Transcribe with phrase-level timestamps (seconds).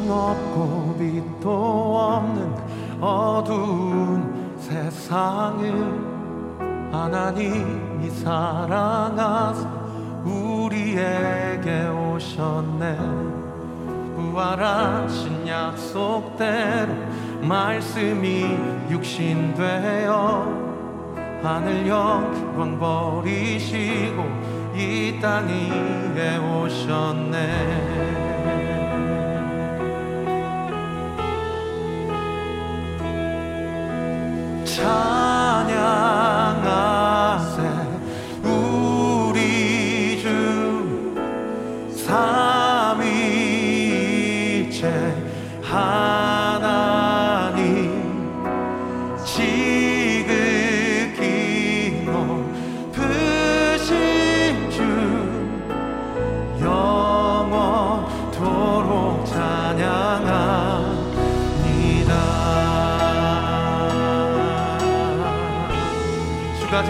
[0.00, 2.54] 희망 없고 빛도 없는
[3.00, 6.10] 어두운 세상을
[6.92, 9.68] 하나님이 사랑하사
[10.24, 12.96] 우리에게 오셨네.
[14.16, 16.92] 부활하신 약속대로
[17.42, 18.44] 말씀이
[18.90, 20.60] 육신되어
[21.42, 24.22] 하늘 영광 버리시고
[24.76, 28.29] 이 땅 위에 오셨네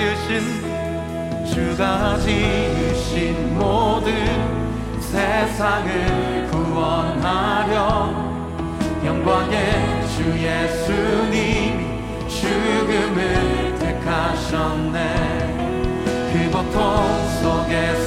[0.01, 4.15] 지으신 주가 지으신 모든
[5.01, 8.20] 세상을 구원하려
[9.05, 11.87] 영광의 주 예수님이
[12.29, 14.99] 죽음을 택하셨네.
[16.33, 16.79] 그 고통
[17.43, 18.00] 속에서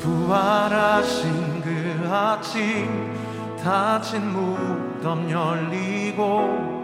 [0.00, 3.14] 부활하신 그 아침
[3.62, 6.80] 닫힌 무덤 열리고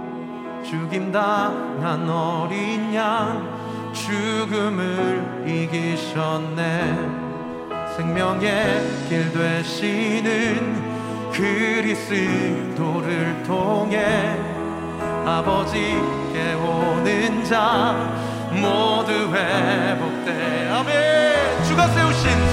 [0.62, 3.56] 죽임 당한 어린 양
[3.92, 7.26] 죽음을 이기셨네.
[7.96, 10.86] 생명의 길 되시는
[11.32, 14.38] 그리스도를 통해
[15.24, 17.94] 아버지께 오는 자
[18.50, 20.70] 모두 회복돼.
[20.70, 21.64] 아멘.
[21.64, 22.45] 주가 세우신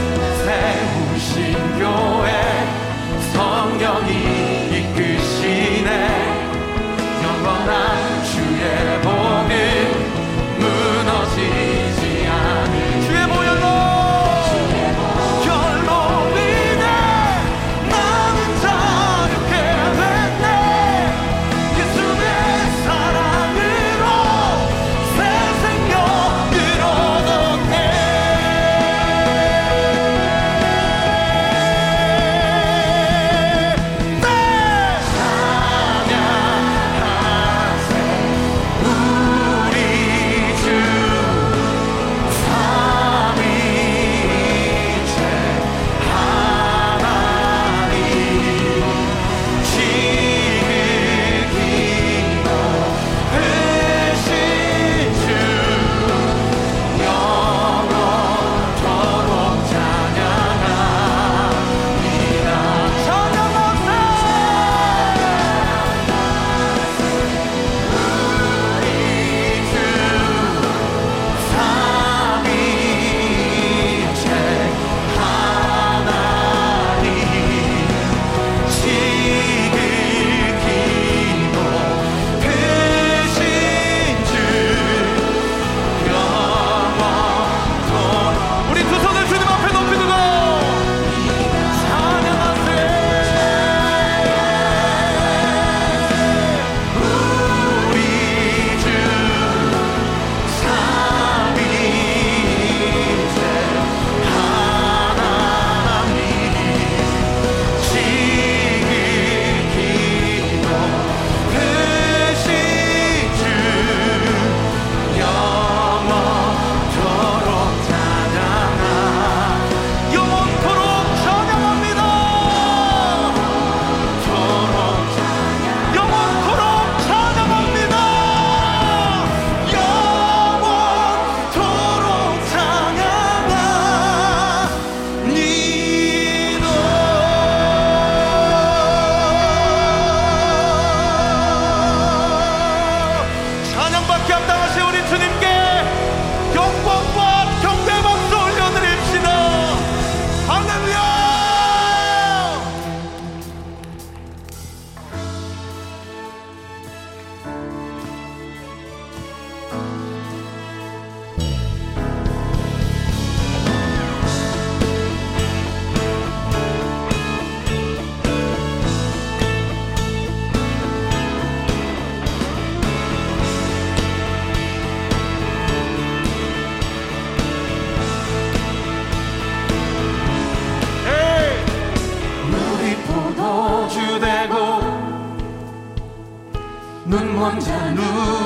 [187.13, 188.42] 눈먼 자눈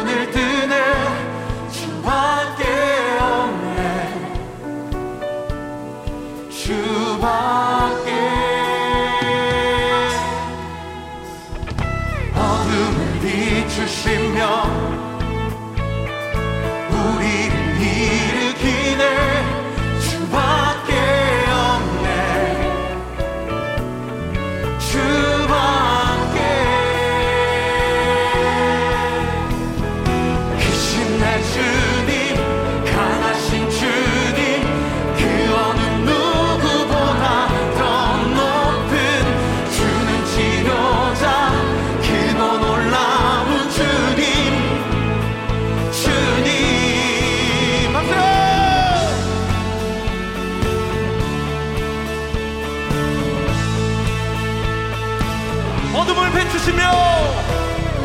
[56.18, 56.90] 어둠을 비추시며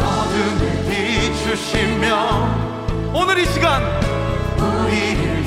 [0.03, 2.11] 어둠을 비추시며
[3.15, 3.83] 오늘 이 시간
[4.59, 5.42] 우리를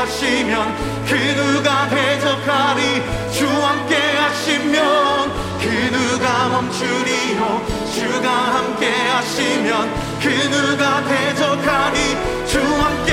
[0.00, 3.02] 하시면 그 누가 대적하리.
[3.32, 5.30] 주 함께 하시면
[5.60, 7.62] 그 누가 멈추리요.
[7.92, 9.92] 주가 함께 하시면
[10.22, 11.98] 그 누가 대적하리.
[12.46, 13.12] 주 함께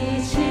[0.00, 0.49] 一起。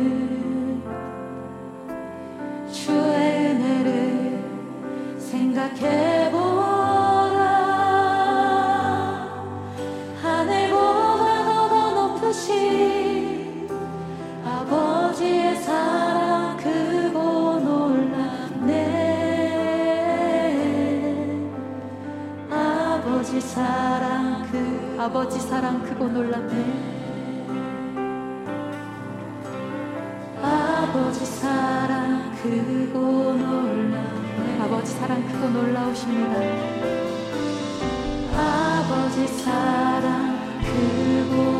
[2.72, 2.96] 주의
[3.48, 4.44] 은혜를
[5.18, 6.40] 생각해보라.
[10.22, 13.68] 하늘보다 더더 높으신
[14.46, 18.70] 아버지의 사랑 크고 놀랍네.
[22.50, 26.99] 아버지 사랑 그 아버지 사랑 크고 놀랍네.
[30.90, 34.04] 아버지 사랑 크고 놀라.
[34.60, 36.34] 아버지 사랑 크고 놀라우십니다.
[38.36, 41.59] 아버지 사랑 크고